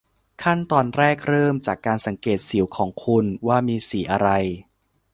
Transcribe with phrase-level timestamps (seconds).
[0.43, 4.29] ขั้นตอนแรกเริ่มจากการสังเกตสิวของคุณว่ามีสีอะไร